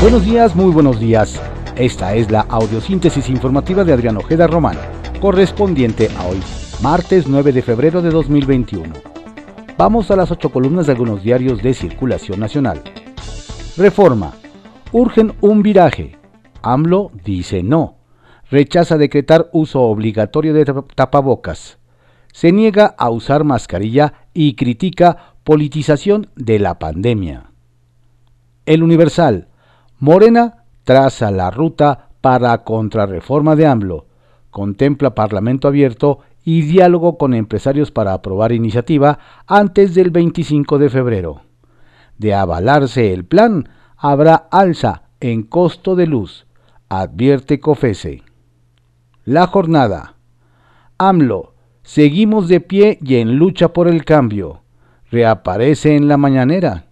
Buenos 0.00 0.24
días, 0.24 0.54
muy 0.54 0.70
buenos 0.70 1.00
días. 1.00 1.40
Esta 1.76 2.14
es 2.14 2.30
la 2.30 2.40
audiosíntesis 2.40 3.30
informativa 3.30 3.84
de 3.84 3.92
Adrián 3.92 4.16
Ojeda 4.18 4.46
Román, 4.46 4.76
correspondiente 5.20 6.10
a 6.18 6.26
hoy, 6.26 6.42
martes 6.82 7.26
9 7.26 7.52
de 7.52 7.62
febrero 7.62 8.02
de 8.02 8.10
2021. 8.10 8.92
Vamos 9.78 10.10
a 10.10 10.16
las 10.16 10.30
ocho 10.30 10.50
columnas 10.50 10.86
de 10.86 10.92
algunos 10.92 11.22
diarios 11.22 11.62
de 11.62 11.72
circulación 11.72 12.38
nacional. 12.38 12.82
Reforma. 13.76 14.34
Urgen 14.92 15.32
un 15.40 15.62
viraje. 15.62 16.18
AMLO 16.62 17.10
dice 17.24 17.62
no. 17.62 17.96
Rechaza 18.50 18.98
decretar 18.98 19.48
uso 19.52 19.80
obligatorio 19.82 20.52
de 20.52 20.64
tapabocas. 20.94 21.78
Se 22.32 22.52
niega 22.52 22.94
a 22.98 23.10
usar 23.10 23.44
mascarilla 23.44 24.12
y 24.34 24.54
critica 24.54 25.34
politización 25.44 26.28
de 26.36 26.58
la 26.58 26.78
pandemia. 26.78 27.50
El 28.66 28.82
Universal. 28.82 29.48
Morena 30.04 30.64
traza 30.82 31.30
la 31.30 31.50
ruta 31.50 32.10
para 32.20 32.62
contrarreforma 32.62 33.56
de 33.56 33.66
AMLO. 33.66 34.04
Contempla 34.50 35.14
Parlamento 35.14 35.66
abierto 35.66 36.18
y 36.44 36.60
diálogo 36.60 37.16
con 37.16 37.32
empresarios 37.32 37.90
para 37.90 38.12
aprobar 38.12 38.52
iniciativa 38.52 39.18
antes 39.46 39.94
del 39.94 40.10
25 40.10 40.76
de 40.76 40.90
febrero. 40.90 41.40
De 42.18 42.34
avalarse 42.34 43.14
el 43.14 43.24
plan, 43.24 43.70
habrá 43.96 44.34
alza 44.50 45.04
en 45.20 45.42
costo 45.42 45.96
de 45.96 46.06
luz, 46.06 46.46
advierte 46.90 47.58
COFESE. 47.58 48.24
La 49.24 49.46
jornada. 49.46 50.16
AMLO, 50.98 51.54
seguimos 51.82 52.48
de 52.48 52.60
pie 52.60 52.98
y 53.00 53.14
en 53.14 53.36
lucha 53.36 53.72
por 53.72 53.88
el 53.88 54.04
cambio. 54.04 54.64
Reaparece 55.10 55.96
en 55.96 56.08
la 56.08 56.18
mañanera 56.18 56.88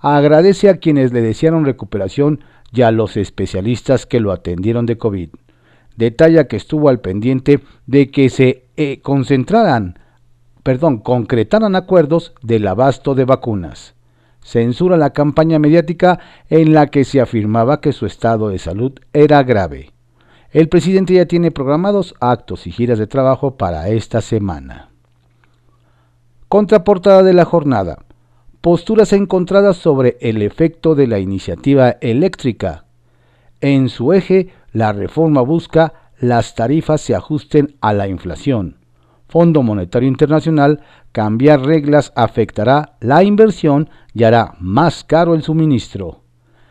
agradece 0.00 0.68
a 0.68 0.78
quienes 0.78 1.12
le 1.12 1.20
desearon 1.20 1.64
recuperación 1.64 2.40
y 2.72 2.82
a 2.82 2.90
los 2.90 3.16
especialistas 3.16 4.06
que 4.06 4.20
lo 4.20 4.32
atendieron 4.32 4.86
de 4.86 4.98
COVID. 4.98 5.30
Detalla 5.96 6.48
que 6.48 6.56
estuvo 6.56 6.88
al 6.88 7.00
pendiente 7.00 7.60
de 7.86 8.10
que 8.10 8.30
se 8.30 8.64
eh, 8.76 9.00
concentraran, 9.02 9.98
perdón, 10.62 10.98
concretaran 10.98 11.76
acuerdos 11.76 12.32
del 12.42 12.66
abasto 12.66 13.14
de 13.14 13.24
vacunas. 13.24 13.94
Censura 14.42 14.96
la 14.96 15.10
campaña 15.10 15.58
mediática 15.58 16.18
en 16.48 16.72
la 16.72 16.86
que 16.86 17.04
se 17.04 17.20
afirmaba 17.20 17.80
que 17.80 17.92
su 17.92 18.06
estado 18.06 18.48
de 18.48 18.58
salud 18.58 18.92
era 19.12 19.42
grave. 19.42 19.92
El 20.50 20.68
presidente 20.68 21.14
ya 21.14 21.26
tiene 21.26 21.50
programados 21.50 22.14
actos 22.20 22.66
y 22.66 22.72
giras 22.72 22.98
de 22.98 23.06
trabajo 23.06 23.56
para 23.56 23.88
esta 23.88 24.20
semana. 24.20 24.88
Contraportada 26.48 27.22
de 27.22 27.34
la 27.34 27.44
jornada 27.44 27.98
posturas 28.60 29.12
encontradas 29.12 29.76
sobre 29.76 30.16
el 30.20 30.42
efecto 30.42 30.94
de 30.94 31.06
la 31.06 31.18
iniciativa 31.18 31.96
eléctrica. 32.00 32.84
En 33.60 33.88
su 33.88 34.12
eje, 34.12 34.50
la 34.72 34.92
reforma 34.92 35.40
busca 35.42 36.10
las 36.20 36.54
tarifas 36.54 37.00
se 37.00 37.14
ajusten 37.14 37.76
a 37.80 37.94
la 37.94 38.06
inflación. 38.06 38.76
Fondo 39.28 39.62
Monetario 39.62 40.08
Internacional, 40.08 40.82
cambiar 41.12 41.62
reglas 41.64 42.12
afectará 42.14 42.96
la 43.00 43.22
inversión 43.22 43.88
y 44.12 44.24
hará 44.24 44.54
más 44.60 45.02
caro 45.04 45.34
el 45.34 45.42
suministro. 45.42 46.24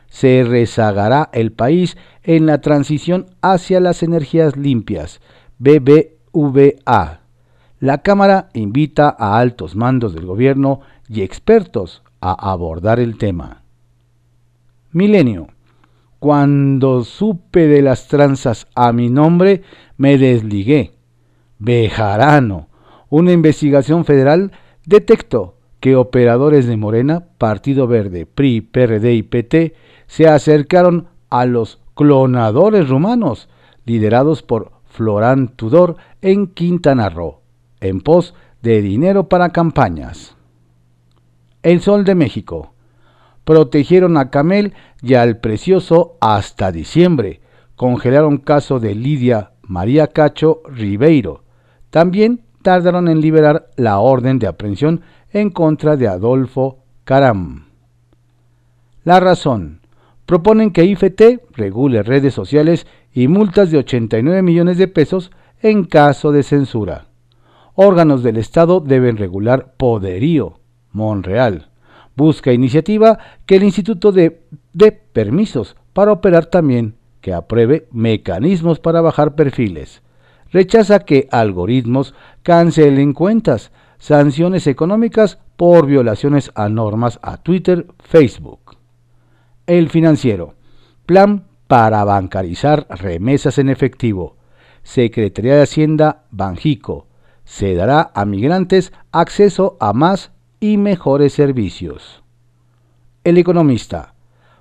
Se 0.07 0.43
rezagará 0.43 1.29
el 1.33 1.51
país 1.51 1.97
en 2.23 2.45
la 2.45 2.61
transición 2.61 3.27
hacia 3.41 3.79
las 3.79 4.03
energías 4.03 4.55
limpias. 4.55 5.19
BBVA. 5.57 7.21
La 7.79 7.99
Cámara 7.99 8.49
invita 8.53 9.15
a 9.17 9.39
altos 9.39 9.75
mandos 9.75 10.13
del 10.13 10.25
gobierno 10.25 10.81
y 11.07 11.21
expertos 11.21 12.03
a 12.19 12.51
abordar 12.51 12.99
el 12.99 13.17
tema. 13.17 13.63
Milenio. 14.91 15.47
Cuando 16.19 17.05
supe 17.05 17.67
de 17.67 17.81
las 17.81 18.09
tranzas 18.09 18.67
a 18.75 18.91
mi 18.91 19.09
nombre, 19.09 19.63
me 19.95 20.17
desligué. 20.17 20.91
Bejarano. 21.57 22.67
Una 23.09 23.31
investigación 23.31 24.03
federal 24.03 24.51
detectó 24.85 25.55
que 25.79 25.95
operadores 25.95 26.67
de 26.67 26.75
Morena, 26.75 27.27
Partido 27.37 27.87
Verde, 27.87 28.25
PRI, 28.25 28.59
PRD 28.59 29.13
y 29.13 29.23
PT 29.23 29.73
se 30.07 30.27
acercaron 30.27 31.07
a 31.29 31.45
los 31.45 31.79
clonadores 31.95 32.89
rumanos, 32.89 33.47
liderados 33.85 34.43
por 34.43 34.73
Florán 34.85 35.47
Tudor 35.49 35.95
en 36.21 36.47
Quintana 36.47 37.09
Roo, 37.09 37.38
en 37.81 38.01
pos 38.01 38.33
de 38.61 38.81
dinero 38.81 39.29
para 39.29 39.49
campañas. 39.49 40.35
El 41.63 41.81
Sol 41.81 42.03
de 42.05 42.15
México. 42.15 42.73
Protegieron 43.43 44.17
a 44.17 44.29
Camel 44.29 44.73
y 45.01 45.15
al 45.15 45.37
Precioso 45.37 46.17
hasta 46.21 46.71
diciembre. 46.71 47.41
Congelaron 47.75 48.37
caso 48.37 48.79
de 48.79 48.95
Lidia 48.95 49.51
María 49.63 50.07
Cacho 50.07 50.61
Ribeiro. 50.67 51.43
También 51.89 52.41
tardaron 52.61 53.07
en 53.07 53.21
liberar 53.21 53.69
la 53.75 53.99
orden 53.99 54.39
de 54.39 54.47
aprehensión 54.47 55.01
en 55.31 55.49
contra 55.49 55.95
de 55.95 56.07
Adolfo 56.07 56.83
Caram. 57.03 57.65
La 59.03 59.19
razón. 59.19 59.81
Proponen 60.25 60.71
que 60.71 60.85
IFT 60.85 61.41
regule 61.51 62.03
redes 62.03 62.33
sociales 62.33 62.85
y 63.13 63.27
multas 63.27 63.71
de 63.71 63.79
89 63.79 64.43
millones 64.43 64.77
de 64.77 64.87
pesos 64.87 65.31
en 65.61 65.85
caso 65.85 66.31
de 66.31 66.43
censura. 66.43 67.08
Órganos 67.81 68.23
del 68.23 68.35
Estado 68.35 68.81
deben 68.81 69.15
regular 69.15 69.75
poderío. 69.77 70.59
Monreal. 70.91 71.69
Busca 72.13 72.51
iniciativa 72.51 73.19
que 73.45 73.55
el 73.55 73.63
Instituto 73.63 74.11
dé 74.11 74.41
de 74.73 74.91
permisos 74.91 75.77
para 75.93 76.11
operar 76.11 76.47
también, 76.47 76.97
que 77.21 77.33
apruebe 77.33 77.87
mecanismos 77.93 78.81
para 78.81 78.99
bajar 78.99 79.35
perfiles. 79.35 80.01
Rechaza 80.51 80.99
que 81.05 81.29
algoritmos 81.31 82.13
cancelen 82.43 83.13
cuentas, 83.13 83.71
sanciones 83.97 84.67
económicas 84.67 85.39
por 85.55 85.85
violaciones 85.85 86.51
a 86.55 86.67
normas 86.67 87.17
a 87.21 87.37
Twitter, 87.37 87.87
Facebook. 87.99 88.75
El 89.67 89.87
financiero. 89.89 90.55
Plan 91.05 91.45
para 91.67 92.03
bancarizar 92.03 92.87
remesas 92.89 93.57
en 93.57 93.69
efectivo. 93.69 94.35
Secretaría 94.83 95.55
de 95.55 95.61
Hacienda 95.61 96.25
Banjico. 96.29 97.08
Se 97.49 97.73
dará 97.73 98.11
a 98.13 98.25
migrantes 98.25 98.93
acceso 99.11 99.75
a 99.79 99.91
más 99.91 100.31
y 100.59 100.77
mejores 100.77 101.33
servicios. 101.33 102.21
El 103.23 103.39
economista. 103.39 104.13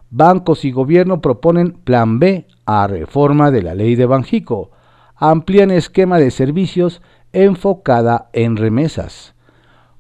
Bancos 0.09 0.65
y 0.65 0.73
gobierno 0.73 1.21
proponen 1.21 1.73
Plan 1.73 2.19
B 2.19 2.47
a 2.65 2.87
reforma 2.87 3.51
de 3.51 3.63
la 3.63 3.75
ley 3.75 3.95
de 3.95 4.07
Banjico. 4.07 4.71
Amplían 5.17 5.71
esquema 5.71 6.19
de 6.19 6.31
servicios 6.31 7.03
enfocada 7.35 8.31
en 8.33 8.57
remesas. 8.57 9.35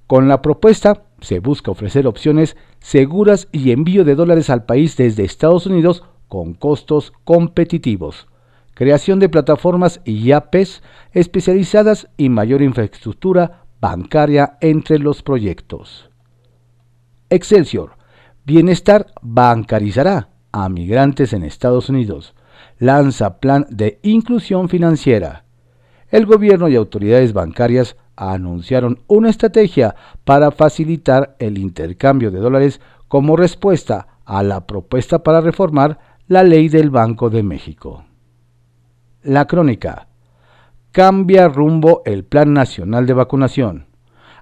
Con 0.07 0.27
la 0.27 0.41
propuesta 0.41 1.03
se 1.21 1.41
busca 1.41 1.71
ofrecer 1.71 2.07
opciones 2.07 2.57
seguras 2.81 3.49
y 3.53 3.71
envío 3.71 4.03
de 4.03 4.15
dólares 4.15 4.49
al 4.49 4.65
país 4.65 4.97
desde 4.97 5.25
Estados 5.25 5.67
Unidos 5.67 6.05
con 6.27 6.55
costos 6.55 7.13
competitivos. 7.25 8.28
Creación 8.79 9.19
de 9.19 9.29
plataformas 9.29 10.01
y 10.05 10.31
APs 10.31 10.85
especializadas 11.11 12.07
y 12.17 12.29
mayor 12.29 12.63
infraestructura 12.63 13.65
bancaria 13.81 14.57
entre 14.61 15.01
los 15.01 15.25
proyectos. 15.25 16.11
Excelsior. 17.29 17.97
Bienestar 18.45 19.07
bancarizará 19.21 20.29
a 20.53 20.69
migrantes 20.69 21.33
en 21.33 21.43
Estados 21.43 21.89
Unidos. 21.89 22.37
Lanza 22.79 23.41
plan 23.41 23.67
de 23.69 23.99
inclusión 24.05 24.69
financiera. 24.69 25.45
El 26.09 26.27
gobierno 26.27 26.69
y 26.69 26.77
autoridades 26.77 27.33
bancarias 27.33 27.97
anunciaron 28.15 29.01
una 29.09 29.29
estrategia 29.29 29.97
para 30.23 30.53
facilitar 30.53 31.35
el 31.41 31.59
intercambio 31.59 32.31
de 32.31 32.39
dólares 32.39 32.81
como 33.09 33.37
respuesta 33.37 34.21
a 34.25 34.45
la 34.45 34.69
propuesta 34.69 35.25
para 35.25 35.41
reformar 35.41 35.99
la 36.29 36.45
ley 36.45 36.69
del 36.69 36.91
Banco 36.91 37.29
de 37.29 37.43
México. 37.43 38.05
La 39.29 39.47
crónica 39.47 40.09
cambia 40.91 41.49
rumbo 41.49 42.01
el 42.07 42.25
Plan 42.25 42.55
Nacional 42.55 43.05
de 43.05 43.13
Vacunación. 43.13 43.85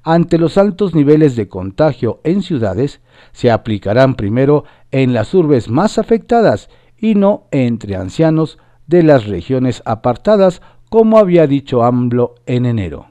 Ante 0.04 0.38
los 0.38 0.56
altos 0.58 0.94
niveles 0.94 1.34
de 1.34 1.48
contagio 1.48 2.20
en 2.22 2.40
ciudades, 2.40 3.00
se 3.32 3.50
aplicarán 3.50 4.14
primero 4.14 4.62
en 4.92 5.12
las 5.12 5.34
urbes 5.34 5.68
más 5.68 5.98
afectadas 5.98 6.70
y 6.96 7.16
no 7.16 7.48
entre 7.50 7.96
ancianos 7.96 8.58
de 8.86 9.02
las 9.02 9.26
regiones 9.26 9.82
apartadas, 9.86 10.62
como 10.88 11.18
había 11.18 11.48
dicho 11.48 11.82
AMLO 11.82 12.36
en 12.46 12.64
enero. 12.64 13.08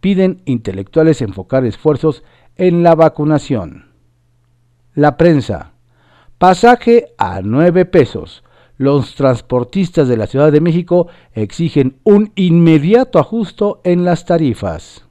Piden 0.00 0.40
intelectuales 0.46 1.20
enfocar 1.20 1.66
esfuerzos 1.66 2.24
en 2.56 2.82
la 2.82 2.94
vacunación. 2.94 3.90
La 4.94 5.18
prensa. 5.18 5.72
Pasaje 6.38 7.12
a 7.18 7.42
9 7.42 7.84
pesos 7.84 8.42
los 8.80 9.14
transportistas 9.14 10.08
de 10.08 10.16
la 10.16 10.26
Ciudad 10.26 10.50
de 10.50 10.62
México 10.62 11.08
exigen 11.34 11.98
un 12.02 12.32
inmediato 12.34 13.18
ajuste 13.18 13.66
en 13.84 14.06
las 14.06 14.24
tarifas. 14.24 15.04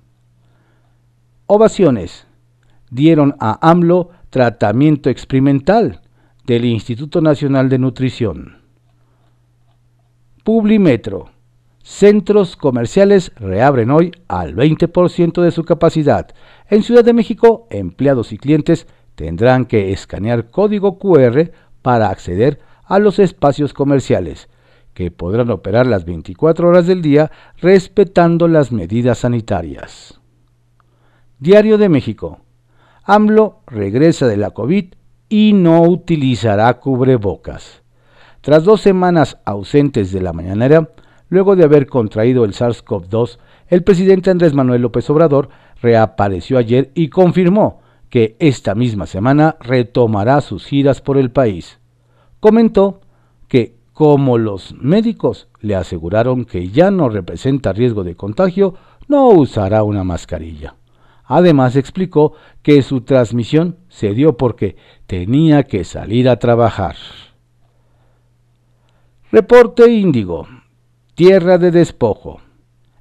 Ovaciones. 1.45 2.25
Dieron 2.89 3.36
a 3.39 3.60
AMLO 3.69 4.10
tratamiento 4.31 5.12
experimental. 5.12 6.01
del 6.48 6.66
Instituto 6.66 7.21
Nacional 7.21 7.69
de 7.69 7.77
Nutrición. 7.77 8.57
Publimetro. 10.44 11.30
Centros 11.83 12.56
comerciales 12.56 13.31
reabren 13.36 13.92
hoy 13.92 14.12
al 14.27 14.56
20% 14.56 15.44
de 15.44 15.51
su 15.51 15.63
capacidad. 15.63 16.33
En 16.71 16.81
Ciudad 16.81 17.06
de 17.06 17.13
México, 17.13 17.68
empleados 17.69 18.33
y 18.33 18.39
clientes 18.39 18.88
tendrán 19.13 19.66
que 19.66 19.92
escanear 19.92 20.50
código 20.50 20.98
QR 20.98 21.51
para 21.83 22.10
acceder 22.10 22.68
a 22.90 23.00
los 23.00 23.20
espacios 23.20 23.72
comerciales, 23.74 24.50
que 24.94 25.12
podrán 25.12 25.52
operar 25.52 25.88
las 25.88 26.04
24 26.04 26.68
horas 26.68 26.88
del 26.88 27.02
día 27.02 27.32
respetando 27.62 28.48
las 28.50 28.72
medidas 28.72 29.20
sanitarias. 29.20 30.20
Diario 31.38 31.78
de 31.78 31.88
México. 31.88 32.40
AMLO 33.04 33.62
regresa 33.68 34.28
de 34.28 34.38
la 34.38 34.50
COVID 34.52 34.94
y 35.30 35.54
no 35.54 35.84
utilizará 35.84 36.74
cubrebocas. 36.80 37.84
Tras 38.42 38.64
dos 38.64 38.82
semanas 38.82 39.38
ausentes 39.46 40.12
de 40.12 40.22
la 40.22 40.34
mañanera, 40.34 40.90
luego 41.30 41.56
de 41.56 41.64
haber 41.64 41.86
contraído 41.88 42.44
el 42.44 42.54
SARS-CoV-2, 42.54 43.38
el 43.68 43.84
presidente 43.84 44.32
Andrés 44.32 44.54
Manuel 44.54 44.82
López 44.82 45.10
Obrador 45.10 45.50
reapareció 45.82 46.58
ayer 46.58 46.92
y 46.96 47.10
confirmó 47.10 47.82
que 48.10 48.36
esta 48.40 48.74
misma 48.74 49.06
semana 49.06 49.58
retomará 49.60 50.42
sus 50.42 50.66
giras 50.66 51.02
por 51.02 51.18
el 51.18 51.32
país. 51.32 51.79
Comentó 52.40 53.02
que 53.48 53.76
como 53.94 54.38
los 54.38 54.74
médicos 54.76 55.50
le 55.60 55.76
aseguraron 55.76 56.46
que 56.46 56.70
ya 56.70 56.90
no 56.90 57.10
representa 57.10 57.74
riesgo 57.74 58.04
de 58.04 58.16
contagio, 58.16 58.76
no 59.10 59.28
usará 59.28 59.84
una 59.84 60.06
mascarilla. 60.06 60.76
Además 61.26 61.76
explicó 61.76 62.34
que 62.64 62.82
su 62.82 63.02
transmisión 63.02 63.78
se 63.90 64.14
dio 64.14 64.38
porque 64.38 64.78
tenía 65.06 65.64
que 65.64 65.84
salir 65.84 66.30
a 66.30 66.40
trabajar. 66.40 66.96
Reporte 69.32 69.92
Índigo. 69.92 70.48
Tierra 71.14 71.58
de 71.58 71.70
despojo. 71.70 72.40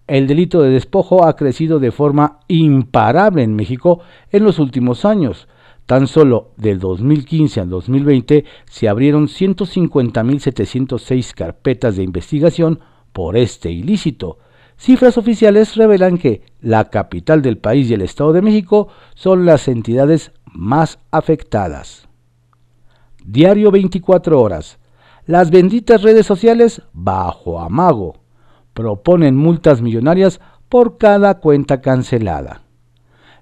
El 0.07 0.27
delito 0.27 0.63
de 0.63 0.71
despojo 0.71 1.25
ha 1.25 1.37
crecido 1.37 1.79
de 1.79 1.93
forma 1.93 2.41
imparable 2.49 3.43
en 3.43 3.55
México 3.55 4.01
en 4.31 4.43
los 4.45 4.59
últimos 4.59 5.05
años. 5.05 5.49
Tan 5.89 6.07
solo 6.07 6.53
del 6.57 6.79
2015 6.79 7.63
al 7.63 7.71
2020 7.71 8.45
se 8.67 8.89
abrieron 8.89 9.27
150.706 9.27 11.35
carpetas 11.35 11.97
de 11.97 12.05
investigación 12.05 12.79
por 13.13 13.37
este 13.37 13.73
ilícito, 13.73 14.39
Cifras 14.79 15.19
oficiales 15.19 15.75
revelan 15.75 16.19
que 16.19 16.43
la 16.61 16.89
capital 16.89 17.43
del 17.43 17.59
país 17.59 17.91
y 17.91 17.95
el 17.95 18.03
Estado 18.03 18.33
de 18.33 18.43
México 18.43 18.87
son 19.17 19.45
las 19.45 19.67
entidades 19.67 20.31
más 20.53 21.01
afectadas. 21.11 22.09
Diario 23.25 23.73
24 23.73 24.41
horas. 24.41 24.79
Las 25.27 25.51
benditas 25.51 26.03
redes 26.03 26.27
sociales, 26.27 26.83
bajo 26.93 27.61
amago, 27.61 28.21
proponen 28.73 29.35
multas 29.35 29.83
millonarias 29.83 30.41
por 30.69 30.97
cada 30.97 31.41
cuenta 31.41 31.81
cancelada. 31.81 32.63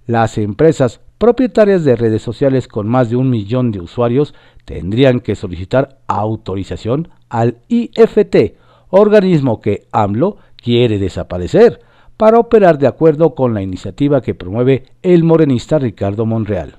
Las 0.06 0.38
empresas 0.38 1.02
propietarias 1.18 1.84
de 1.84 1.96
redes 1.96 2.22
sociales 2.22 2.68
con 2.68 2.88
más 2.88 3.10
de 3.10 3.16
un 3.16 3.30
millón 3.30 3.70
de 3.70 3.80
usuarios 3.80 4.34
tendrían 4.64 5.20
que 5.20 5.34
solicitar 5.34 5.98
autorización 6.06 7.08
al 7.28 7.58
IFT, 7.68 8.54
organismo 8.90 9.60
que 9.60 9.86
AMLO 9.92 10.36
quiere 10.56 10.98
desaparecer 10.98 11.80
para 12.16 12.38
operar 12.38 12.78
de 12.78 12.86
acuerdo 12.86 13.34
con 13.34 13.54
la 13.54 13.62
iniciativa 13.62 14.20
que 14.20 14.34
promueve 14.34 14.84
el 15.02 15.24
morenista 15.24 15.78
Ricardo 15.78 16.26
Monreal. 16.26 16.76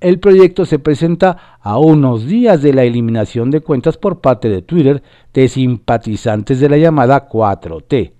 El 0.00 0.18
proyecto 0.18 0.64
se 0.64 0.78
presenta 0.78 1.58
a 1.60 1.78
unos 1.78 2.26
días 2.26 2.62
de 2.62 2.72
la 2.72 2.84
eliminación 2.84 3.50
de 3.50 3.60
cuentas 3.60 3.98
por 3.98 4.20
parte 4.20 4.48
de 4.48 4.62
Twitter 4.62 5.02
de 5.34 5.48
simpatizantes 5.48 6.58
de 6.58 6.68
la 6.70 6.78
llamada 6.78 7.28
4T. 7.28 8.12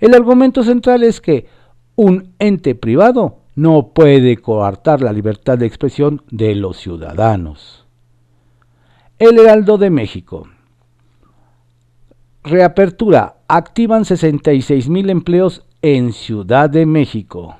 El 0.00 0.14
argumento 0.14 0.64
central 0.64 1.04
es 1.04 1.20
que 1.20 1.46
un 1.94 2.32
ente 2.40 2.74
privado 2.74 3.41
no 3.54 3.88
puede 3.92 4.38
coartar 4.38 5.02
la 5.02 5.12
libertad 5.12 5.58
de 5.58 5.66
expresión 5.66 6.22
de 6.30 6.54
los 6.54 6.78
ciudadanos. 6.78 7.86
El 9.18 9.38
Heraldo 9.38 9.78
de 9.78 9.90
México. 9.90 10.48
Reapertura 12.42 13.36
activan 13.48 14.04
66 14.04 14.88
mil 14.88 15.10
empleos 15.10 15.64
en 15.82 16.12
Ciudad 16.12 16.70
de 16.70 16.86
México. 16.86 17.56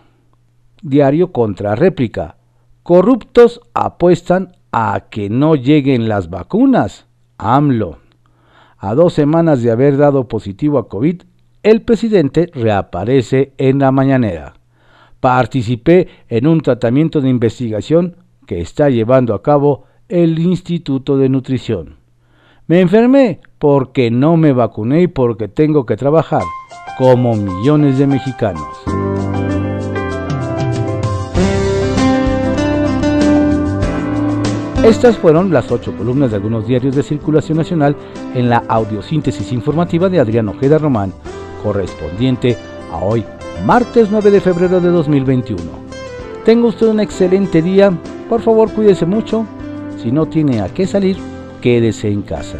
Diario 0.83 1.31
contra 1.31 1.77
réplica. 1.77 2.37
Corruptos 2.83 3.61
apuestan 3.75 4.57
a 4.73 5.05
que 5.11 5.31
no 5.31 5.55
lleguen 5.55 6.09
las 6.09 6.31
vacunas. 6.31 7.07
AMLO. 7.39 7.99
A 8.79 8.95
dos 8.95 9.13
semanas 9.13 9.63
de 9.63 9.71
haber 9.71 9.97
dado 9.97 10.27
positivo 10.27 10.79
a 10.79 10.89
COVID, 10.89 11.23
el 11.63 11.83
presidente 11.83 12.51
reaparece 12.53 13.53
en 13.59 13.79
la 13.79 13.93
mañanera. 13.93 14.55
Participé 15.23 16.09
en 16.29 16.49
un 16.49 16.63
tratamiento 16.63 17.21
de 17.21 17.29
investigación 17.29 18.17
que 18.45 18.61
está 18.61 18.91
llevando 18.91 19.35
a 19.35 19.41
cabo 19.41 19.85
el 20.09 20.37
Instituto 20.41 21.17
de 21.17 21.29
Nutrición. 21.29 21.95
Me 22.67 22.81
enfermé 22.81 23.39
porque 23.61 24.11
no 24.11 24.37
me 24.37 24.53
vacuné 24.53 25.03
y 25.03 25.07
porque 25.07 25.47
tengo 25.47 25.87
que 25.87 25.97
trabajar, 25.97 26.43
como 26.99 27.37
millones 27.37 27.99
de 27.99 28.09
mexicanos. 28.09 28.67
Estas 34.85 35.17
fueron 35.19 35.53
las 35.53 35.71
ocho 35.71 35.97
columnas 35.97 36.31
de 36.31 36.37
algunos 36.39 36.67
diarios 36.67 36.97
de 36.97 37.05
circulación 37.05 37.59
nacional 37.59 37.95
en 38.35 38.51
la 38.51 38.65
audiosíntesis 38.67 39.53
informativa 39.53 40.09
de 40.09 40.19
Adrián 40.19 40.49
Ojeda 40.49 40.79
Román, 40.79 41.13
correspondiente 41.63 42.59
a 42.91 42.97
hoy, 42.97 43.25
martes 43.65 44.11
9 44.11 44.31
de 44.31 44.41
febrero 44.41 44.81
de 44.81 44.89
2021. 44.89 45.63
Tenga 46.45 46.67
usted 46.67 46.89
un 46.89 47.01
excelente 47.01 47.63
día, 47.63 47.93
por 48.29 48.41
favor 48.43 48.73
cuídese 48.73 49.07
mucho, 49.07 49.47
si 50.03 50.11
no 50.11 50.27
tiene 50.27 50.61
a 50.61 50.69
qué 50.69 50.87
salir, 50.87 51.17
quédese 51.61 52.09
en 52.09 52.23
casa. 52.23 52.59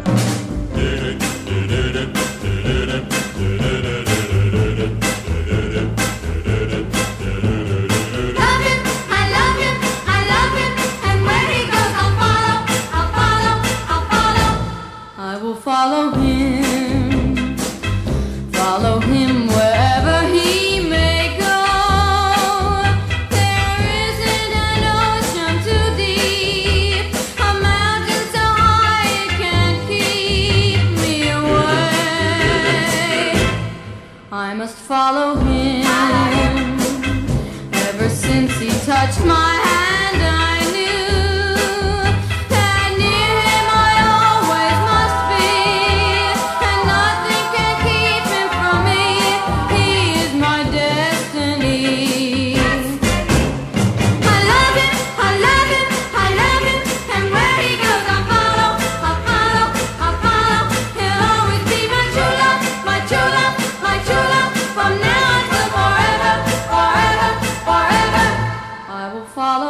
Must 34.73 34.85
follow 34.87 35.42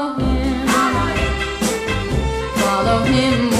Follow 0.04 0.20
him. 0.20 0.68
Follow 2.58 3.04
him. 3.06 3.53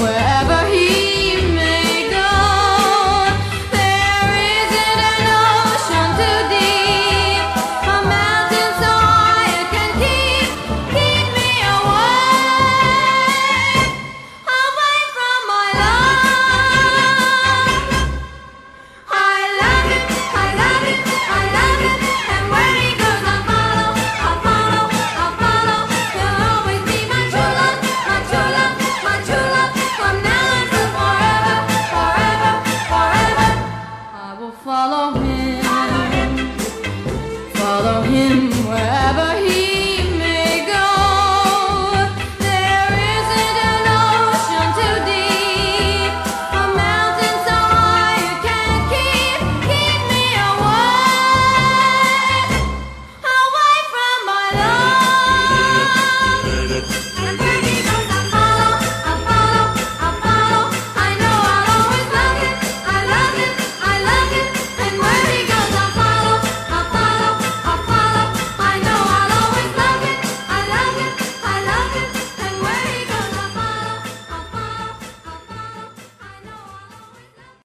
follow 37.74 38.02
him. 38.02 38.53